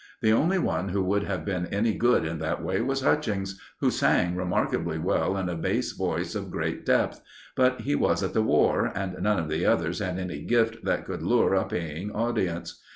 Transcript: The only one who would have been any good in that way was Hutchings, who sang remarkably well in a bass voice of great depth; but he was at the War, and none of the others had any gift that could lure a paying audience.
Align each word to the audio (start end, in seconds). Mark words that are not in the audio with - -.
The 0.23 0.33
only 0.33 0.57
one 0.57 0.89
who 0.89 1.03
would 1.03 1.25
have 1.25 1.45
been 1.45 1.67
any 1.67 1.93
good 1.93 2.25
in 2.25 2.39
that 2.39 2.63
way 2.63 2.81
was 2.81 3.01
Hutchings, 3.01 3.59
who 3.81 3.91
sang 3.91 4.35
remarkably 4.35 4.97
well 4.97 5.37
in 5.37 5.47
a 5.47 5.53
bass 5.55 5.91
voice 5.91 6.33
of 6.33 6.49
great 6.49 6.87
depth; 6.87 7.21
but 7.55 7.81
he 7.81 7.93
was 7.93 8.23
at 8.23 8.33
the 8.33 8.41
War, 8.41 8.91
and 8.95 9.21
none 9.21 9.37
of 9.37 9.47
the 9.47 9.63
others 9.67 9.99
had 9.99 10.17
any 10.17 10.41
gift 10.41 10.83
that 10.85 11.05
could 11.05 11.21
lure 11.21 11.53
a 11.53 11.67
paying 11.67 12.09
audience. 12.11 12.81